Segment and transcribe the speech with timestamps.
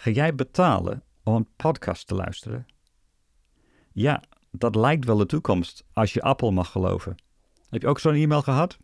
[0.00, 2.66] Ga jij betalen om een podcast te luisteren?
[3.92, 7.14] Ja, dat lijkt wel de toekomst, als je Apple mag geloven.
[7.68, 8.78] Heb je ook zo'n e-mail gehad?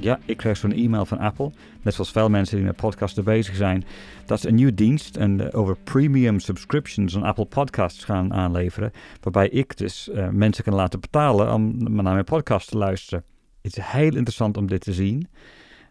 [0.00, 1.52] Ja, ik kreeg zo'n e-mail van Apple,
[1.82, 3.84] net zoals veel mensen die met podcasten bezig zijn.
[4.24, 8.92] Dat ze een nieuwe dienst en uh, over premium subscriptions aan Apple Podcasts gaan aanleveren.
[9.20, 13.24] Waarbij ik dus uh, mensen kan laten betalen om naar mijn podcast te luisteren.
[13.66, 15.28] Het is heel interessant om dit te zien.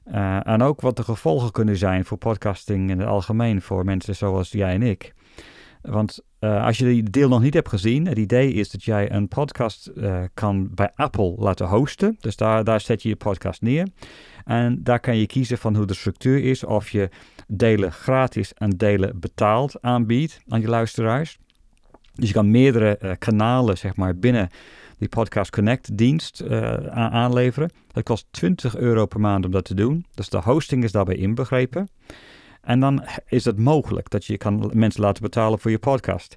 [0.07, 4.15] Uh, en ook wat de gevolgen kunnen zijn voor podcasting in het algemeen voor mensen
[4.15, 5.13] zoals jij en ik.
[5.81, 9.11] Want uh, als je die deel nog niet hebt gezien, het idee is dat jij
[9.11, 12.17] een podcast uh, kan bij Apple laten hosten.
[12.19, 13.87] Dus daar, daar zet je je podcast neer.
[14.45, 16.63] En daar kan je kiezen van hoe de structuur is.
[16.63, 17.09] Of je
[17.47, 21.37] delen gratis en delen betaald aanbiedt aan je luisteraars.
[22.15, 24.49] Dus je kan meerdere uh, kanalen zeg maar, binnen
[24.97, 26.49] die Podcast Connect dienst
[26.89, 27.71] aanleveren.
[27.91, 30.05] Dat kost 20 euro per maand om dat te doen.
[30.13, 31.89] Dus de hosting is daarbij inbegrepen.
[32.61, 36.35] En dan is het mogelijk dat je kan mensen laten betalen voor je podcast.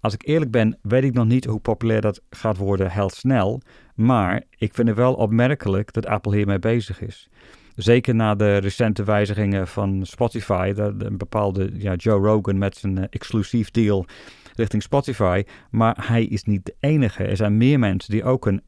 [0.00, 3.60] Als ik eerlijk ben, weet ik nog niet hoe populair dat gaat worden heel snel.
[3.94, 7.28] Maar ik vind het wel opmerkelijk dat Apple hiermee bezig is.
[7.74, 10.72] Zeker na de recente wijzigingen van Spotify.
[10.72, 14.06] De, een bepaalde ja, Joe Rogan met zijn uh, exclusief deal
[14.62, 15.42] richting Spotify.
[15.70, 17.24] Maar hij is niet de enige.
[17.24, 18.62] Er zijn meer mensen die ook een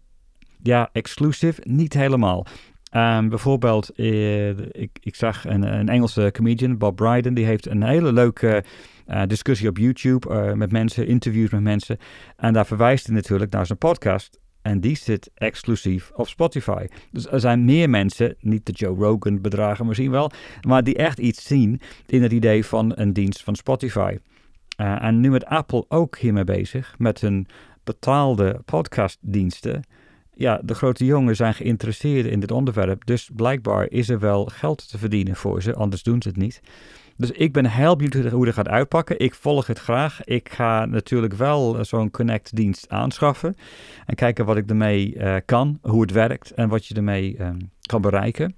[0.62, 2.46] ja, exclusief, niet helemaal.
[2.96, 7.82] Um, bijvoorbeeld, uh, ik, ik zag een, een, Engelse comedian, Bob Bryden, die heeft een
[7.82, 8.64] hele leuke
[9.08, 11.98] uh, discussie op YouTube uh, met mensen, interviews met mensen.
[12.36, 14.38] En daar verwijst hij natuurlijk naar zijn podcast.
[14.62, 16.86] En die zit exclusief op Spotify.
[17.12, 20.30] Dus er zijn meer mensen, niet de Joe Rogan bedragen misschien wel,
[20.66, 24.16] maar die echt iets zien in het idee van een dienst van Spotify.
[24.76, 27.46] En nu met Apple ook hiermee bezig, met hun
[27.84, 29.82] betaalde podcastdiensten
[30.34, 33.04] ja, de grote jongen zijn geïnteresseerd in dit onderwerp.
[33.04, 36.60] Dus blijkbaar is er wel geld te verdienen voor ze, anders doen ze het niet.
[37.16, 39.18] Dus ik ben heel benieuwd hoe dat gaat uitpakken.
[39.18, 40.24] Ik volg het graag.
[40.24, 43.54] Ik ga natuurlijk wel zo'n Connect-dienst aanschaffen.
[44.06, 47.48] En kijken wat ik ermee uh, kan, hoe het werkt en wat je ermee uh,
[47.86, 48.54] kan bereiken.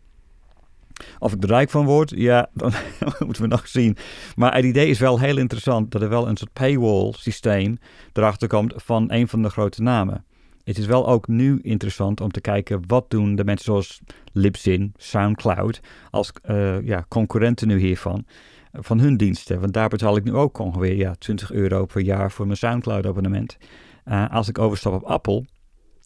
[1.18, 2.72] Of ik er rijk van word, ja, dan
[3.18, 3.96] moeten we nog zien.
[4.34, 7.78] Maar het idee is wel heel interessant dat er wel een soort paywall systeem
[8.12, 10.24] erachter komt van een van de grote namen.
[10.64, 14.00] Het is wel ook nu interessant om te kijken wat doen de mensen zoals
[14.32, 15.80] Libsyn, Soundcloud
[16.10, 18.24] als uh, ja, concurrenten nu hiervan
[18.72, 19.60] van hun diensten.
[19.60, 23.06] Want daar betaal ik nu ook ongeveer ja, 20 euro per jaar voor mijn Soundcloud
[23.06, 23.56] abonnement.
[24.04, 25.44] Uh, als ik overstap op Apple,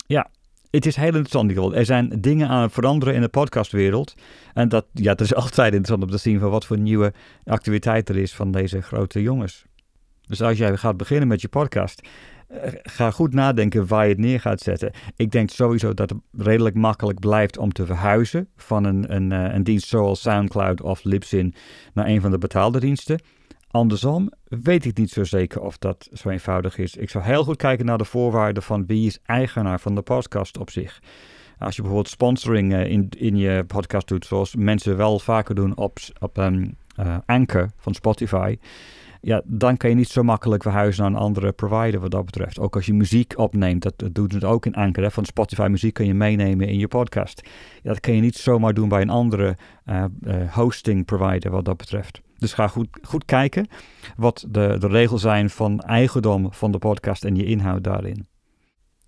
[0.07, 0.31] ja,
[0.71, 1.75] het is heel interessant.
[1.75, 4.15] Er zijn dingen aan het veranderen in de podcastwereld.
[4.55, 7.13] En dat, ja, het is altijd interessant om te zien van wat voor nieuwe
[7.45, 9.65] activiteit er is van deze grote jongens.
[10.27, 12.09] Dus als jij gaat beginnen met je podcast,
[12.49, 14.93] eh, ga goed nadenken waar je het neer gaat zetten.
[15.17, 19.55] Ik denk sowieso dat het redelijk makkelijk blijft om te verhuizen van een, een, eh,
[19.55, 21.55] een dienst zoals SoundCloud of Libsyn
[21.95, 23.21] naar een van de betaalde diensten.
[23.71, 26.97] Andersom weet ik niet zo zeker of dat zo eenvoudig is.
[26.97, 30.59] Ik zou heel goed kijken naar de voorwaarden van wie is eigenaar van de podcast
[30.59, 31.01] op zich.
[31.59, 35.77] Als je bijvoorbeeld sponsoring eh, in, in je podcast doet, zoals mensen wel vaker doen
[35.77, 36.77] op, op um,
[37.27, 38.57] Anchor van Spotify
[39.21, 42.59] ja, dan kan je niet zo makkelijk verhuizen naar een andere provider wat dat betreft.
[42.59, 45.03] Ook als je muziek opneemt, dat, doet het ook in Anchor.
[45.03, 45.11] Hè?
[45.11, 47.49] Van Spotify muziek kun je meenemen in je podcast.
[47.83, 50.05] Dat kan je niet zomaar doen bij een andere uh,
[50.51, 52.21] hosting provider wat dat betreft.
[52.41, 53.69] Dus ga goed, goed kijken
[54.17, 58.27] wat de, de regels zijn van eigendom van de podcast en je inhoud daarin.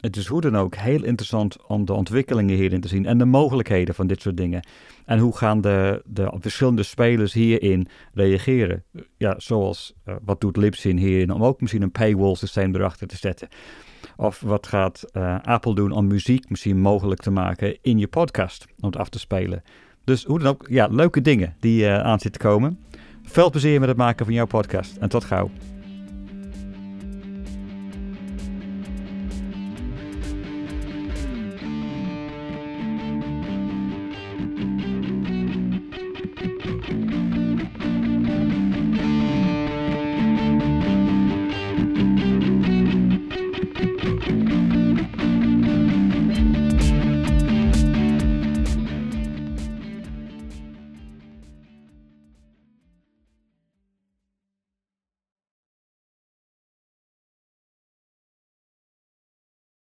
[0.01, 3.25] Het is hoe dan ook heel interessant om de ontwikkelingen hierin te zien en de
[3.25, 4.67] mogelijkheden van dit soort dingen.
[5.05, 8.85] En hoe gaan de, de verschillende spelers hierin reageren?
[9.17, 13.17] Ja, zoals uh, wat doet Libsyn hierin om ook misschien een paywall systeem erachter te
[13.17, 13.49] zetten?
[14.17, 18.67] Of wat gaat uh, Apple doen om muziek misschien mogelijk te maken in je podcast
[18.81, 19.63] om het af te spelen?
[20.05, 22.79] Dus hoe dan ook, ja, leuke dingen die uh, aan zitten komen.
[23.33, 25.51] Veel plezier met het maken van jouw podcast en tot gauw.